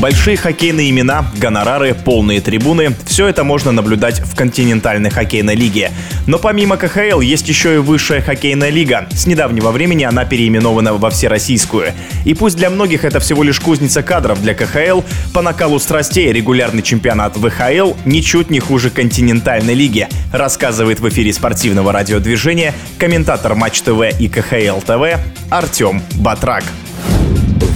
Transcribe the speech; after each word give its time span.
Большие 0.00 0.38
хоккейные 0.38 0.88
имена, 0.88 1.26
гонорары, 1.36 1.92
полные 1.92 2.40
трибуны– 2.40 2.96
все 3.04 3.26
это 3.26 3.44
можно 3.44 3.70
наблюдать 3.70 4.20
в 4.20 4.34
континентальной 4.34 5.10
хоккейной 5.10 5.54
лиге. 5.54 5.90
Но 6.26 6.38
помимо 6.38 6.78
КХЛ 6.78 7.20
есть 7.20 7.46
еще 7.50 7.74
и 7.74 7.78
высшая 7.78 8.22
хоккейная 8.22 8.70
лига. 8.70 9.06
С 9.10 9.26
недавнего 9.26 9.70
времени 9.70 10.04
она 10.04 10.24
переименована 10.24 10.94
во 10.94 11.10
Всероссийскую. 11.10 11.92
И 12.24 12.32
пусть 12.32 12.56
для 12.56 12.70
многих 12.70 13.04
это 13.04 13.20
всего 13.20 13.42
лишь 13.42 13.60
кузница 13.60 14.02
кадров 14.02 14.40
для 14.40 14.54
КХЛ, 14.54 15.02
по 15.34 15.42
накалу 15.42 15.78
страстей 15.78 16.32
регулярный 16.32 16.82
чемпионат 16.82 17.36
ВХЛ 17.36 17.92
ничуть 18.06 18.48
не 18.48 18.58
хуже 18.58 18.88
континентальной 18.88 19.74
лиги, 19.74 20.08
рассказывает 20.32 21.00
в 21.00 21.08
эфире 21.10 21.30
спортивного 21.34 21.92
радиодвижения 21.92 22.72
комментатор 22.96 23.54
Матч 23.54 23.82
ТВ 23.82 24.18
и 24.18 24.28
КХЛ 24.28 24.80
ТВ 24.80 25.20
Артем 25.50 26.02
Батрак. 26.14 26.64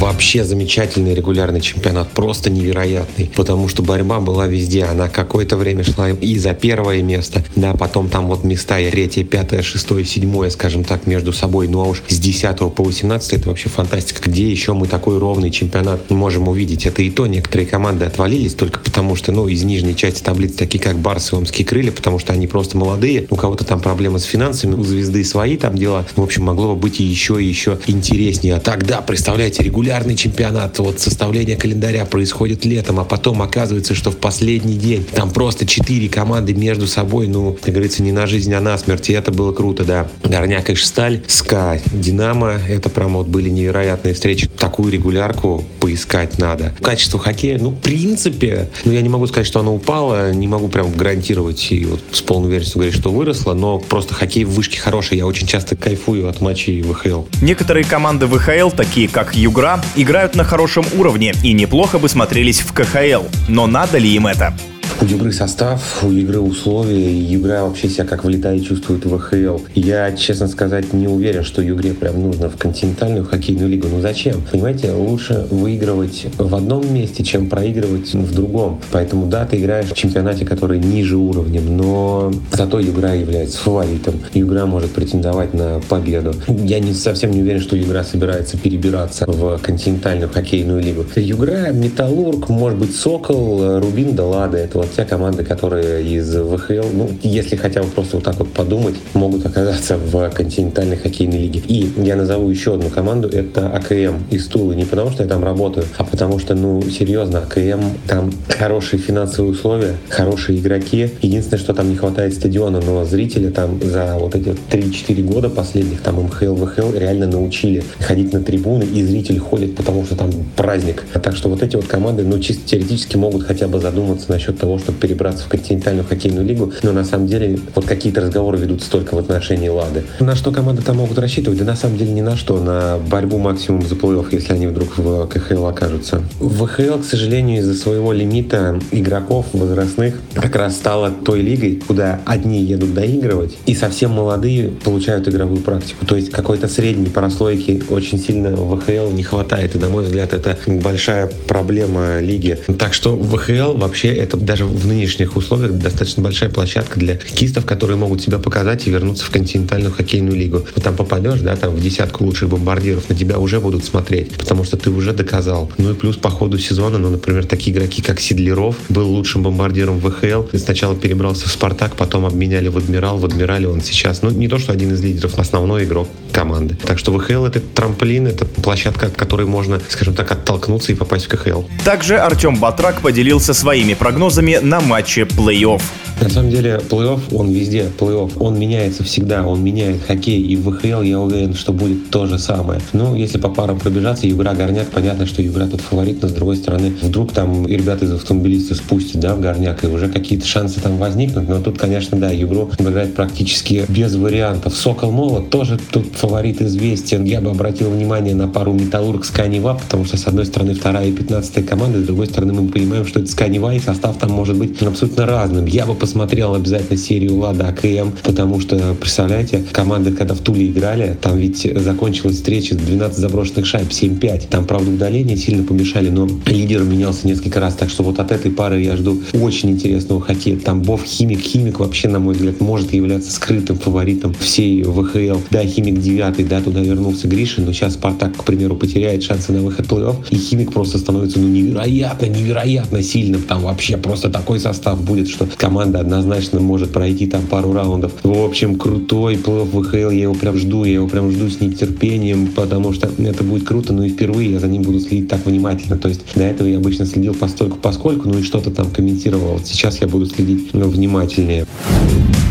Вообще 0.01 0.45
замечательный 0.45 1.15
регулярный 1.15 1.61
чемпионат, 1.61 2.11
просто 2.11 2.51
невероятный, 2.51 3.31
потому 3.37 3.69
что 3.69 3.83
борьба 3.83 4.21
была 4.21 4.47
везде. 4.47 4.85
Она 4.85 5.09
какое-то 5.09 5.57
время 5.57 5.85
шла 5.85 6.11
и 6.11 6.37
за 6.37 6.53
первое 6.53 7.03
место, 7.03 7.45
да, 7.55 7.75
потом 7.75 8.09
там 8.09 8.27
вот 8.27 8.45
места 8.45 8.79
и 8.81 8.91
третье, 8.91 9.25
пятое, 9.25 9.63
шестое, 9.63 10.05
седьмое, 10.05 10.51
скажем 10.51 10.85
так, 10.85 11.07
между 11.07 11.33
собой. 11.33 11.69
Ну 11.69 11.81
а 11.81 11.85
уж 11.85 12.03
с 12.09 12.19
10 12.19 12.59
по 12.75 12.83
18 12.83 13.33
это 13.35 13.49
вообще 13.49 13.69
фантастика. 13.69 14.29
Где 14.29 14.51
еще 14.51 14.75
мы 14.75 14.89
такой 14.89 15.19
ровный 15.19 15.51
чемпионат 15.51 16.11
можем 16.11 16.49
увидеть? 16.49 16.87
Это 16.87 17.03
и 17.03 17.11
то 17.11 17.27
некоторые 17.27 17.67
команды 17.67 18.05
отвалились 18.05 18.55
только 18.55 18.81
потому, 18.81 19.17
что, 19.17 19.33
ну, 19.33 19.49
из 19.49 19.63
нижней 19.63 19.95
части 19.97 20.23
таблицы, 20.23 20.57
такие 20.57 20.83
как 20.83 20.99
Барс 20.99 21.33
и 21.33 21.37
Омские 21.37 21.67
крылья, 21.67 21.93
потому 21.93 22.19
что 22.19 22.33
они 22.33 22.47
просто 22.47 22.77
молодые, 22.77 23.27
у 23.31 23.37
кого-то 23.37 23.65
там 23.65 23.81
проблемы 23.81 24.19
с 24.19 24.25
финансами, 24.25 24.75
у 24.75 24.85
звезды 24.85 25.25
свои 25.25 25.57
там 25.57 25.77
дела. 25.77 26.05
В 26.17 26.23
общем, 26.23 26.45
могло 26.45 26.75
бы 26.75 26.81
быть 26.81 27.01
и 27.01 27.05
еще 27.05 27.43
и 27.43 27.47
еще 27.47 27.79
интереснее. 27.87 28.57
А 28.57 28.61
тогда, 28.61 29.01
представляете, 29.01 29.63
регулярный 29.85 30.17
чемпионат, 30.17 30.79
вот 30.79 30.99
составление 30.99 31.57
календаря 31.57 32.07
происходит 32.07 32.65
летом, 32.65 33.01
а 33.01 33.05
потом 33.05 33.43
оказывается, 33.43 33.95
что 33.95 34.11
в 34.11 34.17
последний 34.17 34.79
день 34.79 35.05
там 35.05 35.31
просто 35.31 35.67
четыре 35.67 36.09
команды 36.09 36.55
между 36.55 36.87
собой, 36.87 37.27
ну, 37.29 37.59
как 37.61 37.75
говорится, 37.75 38.03
не 38.03 38.11
на 38.11 38.27
жизнь, 38.27 38.53
а 38.55 38.63
на 38.63 38.79
смерть, 38.79 39.11
и 39.11 39.13
это 39.13 39.31
было 39.31 39.53
круто, 39.53 39.85
да. 39.85 40.09
Горняк 40.23 40.71
и 40.71 40.75
Сталь, 40.75 41.23
СКА, 41.27 41.79
Динамо, 41.93 42.59
это 42.67 42.89
прям 42.89 43.13
вот 43.13 43.27
были 43.27 43.51
невероятные 43.51 44.15
встречи. 44.15 44.49
Такую 44.49 44.91
регулярку 44.91 45.63
поискать 45.81 46.39
надо. 46.39 46.75
Качество 46.81 47.21
хоккея, 47.21 47.59
ну, 47.59 47.69
в 47.69 47.81
принципе, 47.81 48.71
ну, 48.87 48.93
я 48.93 49.03
не 49.03 49.11
могу 49.11 49.27
сказать, 49.27 49.47
что 49.47 49.61
оно 49.61 49.75
упало, 49.75 50.33
не 50.33 50.49
могу 50.49 50.69
прям 50.69 50.91
гарантировать 50.93 51.71
и 51.73 51.85
вот 51.85 52.01
с 52.11 52.23
полной 52.23 52.49
уверенностью 52.49 52.79
говорить, 52.79 52.99
что 52.99 53.11
выросло, 53.11 53.53
но 53.53 53.79
просто 53.79 54.15
хоккей 54.15 54.45
в 54.45 54.51
вышке 54.51 54.81
хороший, 54.81 55.19
я 55.19 55.27
очень 55.27 55.47
часто 55.47 55.77
кайфую 55.77 56.27
от 56.27 56.41
матчей 56.41 56.81
ВХЛ. 56.81 57.25
Некоторые 57.43 57.85
команды 57.85 58.27
ВХЛ, 58.27 58.71
такие 58.71 59.09
как 59.09 59.35
Югра, 59.35 59.74
играют 59.97 60.35
на 60.35 60.45
хорошем 60.45 60.85
уровне 60.97 61.35
и 61.43 61.53
неплохо 61.53 61.99
бы 61.99 62.09
смотрелись 62.09 62.61
в 62.61 62.73
КХЛ. 62.73 63.25
Но 63.49 63.67
надо 63.67 63.99
ли 63.99 64.09
им 64.11 64.27
это? 64.27 64.55
У 65.01 65.07
игры 65.07 65.33
состав, 65.33 66.03
у 66.05 66.11
игры 66.13 66.41
условия, 66.41 67.13
и 67.13 67.35
игра 67.35 67.65
вообще 67.65 67.89
себя 67.89 68.05
как 68.05 68.25
влетает 68.25 68.65
чувствует 68.65 69.05
в 69.05 69.19
ХЛ. 69.19 69.59
Я, 69.75 70.13
честно 70.13 70.49
сказать, 70.49 70.93
не 70.93 71.09
уверен, 71.09 71.43
что 71.43 71.67
игре 71.67 71.93
прям 71.93 72.23
нужно 72.23 72.49
в 72.49 72.57
континентальную 72.57 73.25
хоккейную 73.25 73.69
лигу. 73.69 73.89
Ну 73.91 74.01
зачем? 74.01 74.41
Понимаете, 74.51 74.93
лучше 74.93 75.47
выигрывать 75.51 76.27
в 76.39 76.55
одном 76.55 76.95
месте, 76.95 77.25
чем 77.25 77.51
проигрывать 77.51 78.15
в 78.15 78.35
другом. 78.35 78.81
Поэтому 78.93 79.27
да, 79.27 79.45
ты 79.45 79.59
играешь 79.59 79.89
в 79.89 79.95
чемпионате, 79.95 80.47
который 80.47 80.79
ниже 80.79 81.17
уровнем, 81.17 81.77
но 81.77 82.33
зато 82.53 82.81
игра 82.81 83.13
является 83.13 83.59
фаворитом. 83.59 84.15
Игра 84.33 84.65
может 84.65 84.93
претендовать 84.93 85.55
на 85.55 85.81
победу. 85.89 86.35
Я 86.49 86.79
не 86.79 86.95
совсем 86.95 87.33
не 87.33 87.43
уверен, 87.43 87.61
что 87.61 87.79
игра 87.79 88.05
собирается 88.05 88.57
перебираться 88.57 89.27
в 89.27 89.59
континентальную 89.59 90.31
хоккейную 90.31 90.81
лигу. 90.81 91.05
Югра, 91.17 91.73
Металлург, 91.73 92.49
может 92.49 92.79
быть, 92.79 92.97
Сокол, 92.97 93.81
Рубин, 93.81 94.15
да 94.15 94.25
ладно, 94.25 94.57
это 94.57 94.84
вот 94.85 94.95
те 94.95 95.05
команды, 95.05 95.45
которые 95.45 96.05
из 96.05 96.35
ВХЛ, 96.35 96.89
ну, 96.93 97.11
если 97.23 97.57
хотя 97.57 97.83
бы 97.83 97.89
просто 97.89 98.17
вот 98.17 98.25
так 98.25 98.39
вот 98.39 98.53
подумать, 98.53 98.95
могут 99.15 99.45
оказаться 99.47 99.97
в 99.97 100.31
континентальной 100.31 100.97
хоккейной 100.97 101.39
лиге. 101.39 101.63
И 101.67 101.93
я 101.97 102.17
назову 102.17 102.49
еще 102.51 102.75
одну 102.75 102.91
команду, 102.91 103.29
это 103.29 103.69
АКМ 103.69 104.25
из 104.31 104.47
Тулы. 104.47 104.77
Не 104.77 104.85
потому, 104.85 105.11
что 105.11 105.23
я 105.23 105.29
там 105.29 105.43
работаю, 105.45 105.87
а 105.97 106.05
потому 106.05 106.39
что, 106.39 106.55
ну, 106.55 106.83
серьезно, 106.83 107.41
АКМ, 107.41 107.83
там 108.07 108.33
хорошие 108.49 109.01
финансовые 109.01 109.53
условия, 109.53 109.97
хорошие 110.09 110.59
игроки. 110.59 111.11
Единственное, 111.23 111.59
что 111.59 111.75
там 111.75 111.89
не 111.89 111.97
хватает 111.97 112.35
стадиона, 112.35 112.81
но 112.81 113.05
зрители 113.05 113.51
там 113.51 113.81
за 113.83 114.17
вот 114.19 114.35
эти 114.35 114.55
3-4 114.71 115.23
года 115.23 115.49
последних, 115.49 116.01
там 116.01 116.17
МХЛ, 116.23 116.55
ВХЛ 116.55 116.93
реально 116.95 117.27
научили 117.27 117.83
ходить 118.01 118.33
на 118.33 118.43
трибуны, 118.43 118.85
и 118.85 119.03
зрители 119.03 119.39
ходят, 119.39 119.75
потому 119.75 120.05
что 120.05 120.17
там 120.17 120.31
праздник. 120.57 121.05
Так 121.23 121.37
что 121.37 121.49
вот 121.49 121.63
эти 121.63 121.77
вот 121.77 121.87
команды, 121.87 122.23
ну, 122.23 122.39
чисто 122.39 122.69
теоретически 122.69 123.17
могут 123.17 123.45
хотя 123.45 123.69
бы 123.69 123.79
задуматься 123.81 124.31
насчет 124.31 124.59
того, 124.59 124.74
чтобы 124.79 124.99
перебраться 124.99 125.45
в 125.45 125.49
континентальную 125.49 126.07
хоккейную 126.07 126.47
лигу, 126.47 126.73
но 126.83 126.93
на 126.93 127.05
самом 127.05 127.27
деле 127.27 127.59
вот 127.75 127.85
какие-то 127.85 128.21
разговоры 128.21 128.59
ведутся 128.59 128.91
только 128.91 129.15
в 129.15 129.19
отношении 129.19 129.69
Лады. 129.69 130.05
На 130.21 130.35
что 130.35 130.51
команды 130.51 130.83
там 130.83 130.97
могут 130.97 131.19
рассчитывать? 131.19 131.59
Да 131.59 131.65
на 131.65 131.77
самом 131.77 131.99
деле 131.99 132.13
ни 132.13 132.21
на 132.21 132.37
что, 132.37 132.59
на 132.59 132.99
борьбу 132.99 133.39
максимум 133.39 133.83
за 133.83 133.95
плей-офф, 133.95 134.29
если 134.33 134.53
они 134.53 134.67
вдруг 134.67 134.97
в 134.97 135.27
КХЛ 135.27 135.67
окажутся. 135.67 136.23
В 136.39 136.67
ВХЛ, 136.67 137.01
к 137.01 137.05
сожалению, 137.05 137.61
из-за 137.61 137.75
своего 137.75 138.13
лимита 138.13 138.79
игроков 138.91 139.47
возрастных 139.53 140.21
как 140.35 140.57
раз 140.57 140.77
стала 140.77 141.11
той 141.11 141.41
лигой, 141.41 141.83
куда 141.87 142.21
одни 142.25 142.63
едут 142.63 142.95
доигрывать, 142.95 143.57
и 143.67 143.75
совсем 143.75 144.13
молодые 144.13 144.69
получают 144.69 145.29
игровую 145.29 145.61
практику. 145.61 146.07
То 146.07 146.17
есть 146.17 146.31
какой-то 146.31 146.69
средней 146.69 147.07
прослойки 147.07 147.83
очень 147.91 148.19
сильно 148.19 148.51
в 148.51 148.77
ВХЛ 148.77 149.11
не 149.13 149.23
хватает, 149.23 149.75
и, 149.75 149.79
на 149.79 149.89
мой 149.89 150.05
взгляд, 150.05 150.33
это 150.33 150.57
большая 150.67 151.31
проблема 151.49 152.21
лиги. 152.21 152.59
Так 152.79 152.95
что 152.95 153.17
ВХЛ 153.17 153.77
вообще 153.77 154.09
это 154.09 154.37
даже 154.37 154.64
в 154.67 154.87
нынешних 154.87 155.37
условиях 155.37 155.73
достаточно 155.73 156.23
большая 156.23 156.51
площадка 156.51 156.99
для 156.99 157.19
хоккеистов, 157.19 157.67
которые 157.67 157.97
могут 157.97 158.23
себя 158.23 158.39
показать 158.39 158.87
и 158.87 158.91
вернуться 158.91 159.25
в 159.25 159.31
континентальную 159.31 159.93
хоккейную 159.93 160.37
лигу. 160.37 160.67
Вот 160.75 160.85
там 160.85 160.97
попадешь, 160.97 161.41
да, 161.41 161.57
там 161.57 161.75
в 161.75 161.81
десятку 161.81 162.25
лучших 162.25 162.49
бомбардиров, 162.49 163.09
на 163.09 163.15
тебя 163.15 163.39
уже 163.39 163.61
будут 163.61 163.85
смотреть, 163.85 164.33
потому 164.33 164.65
что 164.65 164.77
ты 164.77 164.91
уже 164.91 165.13
доказал. 165.13 165.71
Ну 165.79 165.93
и 165.93 165.95
плюс 165.95 166.17
по 166.17 166.31
ходу 166.31 166.59
сезона, 166.59 166.99
ну, 166.99 167.11
например, 167.11 167.47
такие 167.47 167.77
игроки, 167.77 168.03
как 168.03 168.21
Сидлеров, 168.21 168.77
был 168.89 169.09
лучшим 169.09 169.43
бомбардиром 169.43 169.99
в 169.99 170.11
ВХЛ, 170.11 170.57
сначала 170.57 170.95
перебрался 170.95 171.49
в 171.49 171.53
Спартак, 171.53 171.97
потом 171.97 172.27
обменяли 172.27 172.69
в 172.69 172.77
Адмирал, 172.77 173.19
в 173.19 173.25
Адмирале 173.25 173.69
он 173.69 173.81
сейчас, 173.81 174.23
ну, 174.23 174.31
не 174.31 174.49
то, 174.49 174.59
что 174.59 174.73
один 174.73 174.93
из 174.93 175.03
лидеров, 175.03 175.39
основной 175.39 175.85
игрок 175.85 176.09
команды. 176.35 176.75
Так 176.75 176.99
что 176.99 177.13
ВХЛ 177.13 177.47
это 177.47 177.61
трамплин, 177.61 178.27
это 178.27 178.45
площадка, 178.45 179.07
от 179.07 179.17
которой 179.17 179.47
можно, 179.47 179.81
скажем 179.89 180.15
так, 180.15 180.31
оттолкнуться 180.33 180.93
и 180.93 180.95
попасть 180.95 181.27
в 181.27 181.29
КХЛ. 181.29 181.63
Также 181.85 182.19
Артем 182.19 182.57
Батрак 182.57 183.01
поделился 183.01 183.55
своими 183.55 183.95
прогнозами 183.95 184.59
на 184.61 184.81
матче 184.81 185.23
плей-офф. 185.23 185.83
На 186.21 186.31
самом 186.31 186.51
деле, 186.51 186.81
плей-офф, 186.89 187.35
он 187.35 187.51
везде, 187.51 187.87
плей-офф, 187.99 188.33
он 188.39 188.59
меняется 188.59 189.05
всегда, 189.05 189.47
он 189.47 189.63
меняет 189.63 190.03
хоккей, 190.07 190.41
и 190.41 190.57
в 190.57 190.71
ВХЛ 190.71 191.03
я 191.03 191.21
уверен, 191.21 191.55
что 191.55 191.73
будет 191.73 192.11
то 192.11 192.27
же 192.27 192.39
самое. 192.39 192.81
Ну, 192.93 193.15
если 193.15 193.39
по 193.39 193.49
парам 193.49 193.79
пробежаться, 193.79 194.27
Югра 194.27 194.55
Горняк, 194.55 194.89
понятно, 194.89 195.27
что 195.27 195.43
Югра 195.43 195.67
тут 195.67 195.81
фаворит, 195.81 196.23
но 196.23 196.29
с 196.29 196.33
другой 196.33 196.57
стороны, 196.57 196.95
вдруг 197.03 197.33
там 197.33 197.67
и 197.67 197.77
ребята 197.77 198.07
из 198.07 198.13
автомобилистов 198.13 198.79
спустят, 198.79 199.21
да, 199.21 199.35
в 199.35 199.41
Горняк, 199.41 199.85
и 199.85 199.87
уже 199.87 200.09
какие-то 200.09 200.47
шансы 200.47 200.81
там 200.81 200.97
возникнут, 200.97 201.49
но 201.49 201.61
тут, 201.61 201.79
конечно, 201.79 202.19
да, 202.19 202.31
Югру 202.31 202.71
играть 202.79 203.15
практически 203.15 203.85
без 203.89 204.15
вариантов. 204.15 204.75
Сокол 204.75 205.11
Молот 205.11 205.51
тоже 205.51 205.79
тут 205.91 206.07
фаворит 206.15 206.63
известен. 206.63 207.25
Я 207.25 207.41
бы 207.41 207.51
обратил 207.51 207.91
внимание 207.91 208.35
на 208.35 208.49
пару 208.49 208.73
Металлург 208.73 209.25
с 209.25 209.31
Канева, 209.31 209.81
потому 209.83 210.05
что, 210.05 210.17
с 210.17 210.27
одной 210.27 210.47
стороны, 210.47 210.75
вторая 210.75 211.09
и 211.09 211.13
пятнадцатая 211.13 211.65
команда, 211.65 212.01
с 212.01 212.05
другой 212.05 212.29
стороны, 212.29 212.53
мы 212.53 212.69
понимаем, 212.69 213.05
что 213.05 213.21
это 213.21 213.29
Сканева, 213.31 213.75
и 213.75 213.81
состав 213.81 214.17
там 214.17 214.31
может 214.31 214.57
быть 214.57 214.81
абсолютно 214.81 215.27
разным. 215.27 215.67
Я 215.67 215.87
бы 215.87 215.95
посмотрел 216.05 216.55
обязательно 216.55 216.99
серию 216.99 217.39
Лада 217.39 217.69
АКМ, 217.69 218.11
потому 218.23 218.61
что, 218.61 218.95
представляете, 219.01 219.65
команды, 219.73 220.13
когда 220.13 220.35
в 220.35 220.41
Туле 220.41 220.67
играли, 220.67 221.17
там 221.19 221.39
ведь 221.39 221.67
закончилась 221.77 222.37
встреча 222.37 222.75
с 222.75 222.77
12 222.77 223.17
заброшенных 223.17 223.65
шайб, 223.65 223.89
7-5. 223.89 224.49
Там, 224.51 224.67
правда, 224.67 224.91
удаления 224.91 225.35
сильно 225.35 225.65
помешали, 225.65 226.11
но 226.11 226.29
лидер 226.45 226.83
менялся 226.83 227.27
несколько 227.27 227.59
раз, 227.59 227.73
так 227.73 227.89
что 227.89 228.03
вот 228.03 228.19
от 228.19 228.33
этой 228.33 228.51
пары 228.51 228.83
я 228.83 228.99
жду 228.99 229.23
очень 229.33 229.71
интересного 229.71 230.21
хоккея. 230.21 230.59
Там 230.59 230.83
Бов 230.83 231.03
Химик, 231.05 231.41
Химик 231.41 231.81
вообще, 231.81 232.09
на 232.09 232.19
мой 232.19 232.35
взгляд, 232.35 232.61
может 232.61 232.93
являться 232.93 233.33
скрытым 233.33 233.79
фаворитом 233.79 234.35
всей 234.35 234.83
ВХЛ. 234.83 235.39
Да, 235.51 235.65
Химик 235.65 236.03
девятый, 236.03 236.45
да, 236.45 236.61
туда 236.61 236.81
вернулся 236.81 237.29
Гришин, 237.29 237.65
но 237.65 237.73
сейчас 237.73 237.95
Спартак, 237.95 238.37
к 238.37 238.45
примеру, 238.45 238.77
потеряет 238.77 239.23
шансы 239.23 239.53
на 239.53 239.63
выход 239.63 239.87
плей-офф, 239.87 240.17
и 240.29 240.37
Химик 240.37 240.71
просто 240.71 240.99
становится, 240.99 241.39
ну, 241.39 241.49
невероятно, 241.49 242.27
невероятно 242.27 243.03
сильным. 243.03 243.41
Там 243.41 243.63
вообще 243.63 243.97
просто 243.97 244.29
такой 244.29 244.61
состав 244.61 245.03
будет, 245.03 245.31
что 245.31 245.49
команда 245.57 245.94
однозначно 246.01 246.61
может 246.61 246.93
пройти 246.93 247.27
там 247.27 247.43
пару 247.43 247.73
раундов. 247.73 248.13
В 248.23 248.45
общем, 248.45 248.77
крутой 248.77 249.37
плей-офф 249.37 249.83
ВХЛ, 249.83 250.11
я 250.11 250.23
его 250.23 250.35
прям 250.35 250.57
жду, 250.57 250.85
я 250.85 250.95
его 250.95 251.09
прям 251.09 251.31
жду 251.31 251.49
с 251.49 251.61
нетерпением, 251.61 252.49
потому 252.49 252.93
что 252.93 253.09
это 253.19 253.45
будет 253.45 253.67
круто, 253.67 253.93
но 253.93 254.05
и 254.05 254.11
впервые 254.11 254.53
я 254.53 254.61
за 254.61 254.67
ним 254.67 254.83
буду 254.83 255.01
следить 255.01 255.29
так 255.29 255.45
внимательно. 255.47 255.97
То 255.97 256.09
есть 256.09 256.23
до 256.35 256.43
этого 256.43 256.67
я 256.67 256.79
обычно 256.79 257.07
следил 257.07 257.35
постольку 257.35 257.79
поскольку, 257.79 258.29
ну 258.29 258.39
и 258.39 258.43
что-то 258.43 258.71
там 258.71 258.91
комментировал. 258.91 259.61
Сейчас 259.65 260.01
я 260.01 260.07
буду 260.07 260.27
следить 260.27 260.71
ну, 260.73 260.89
внимательнее. 260.89 261.67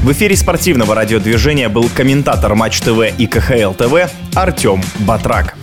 В 0.03 0.11
эфире 0.11 0.35
спортивного 0.35 0.95
радиодвижения 0.95 1.69
был 1.69 1.85
комментатор 1.93 2.55
Матч 2.55 2.81
ТВ 2.81 3.17
и 3.17 3.25
КХЛ 3.25 3.73
ТВ 3.73 4.11
Артем 4.35 4.81
Батрак. 5.07 5.55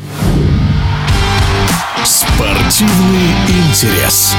Спортивный 2.05 3.31
интерес. 3.49 4.35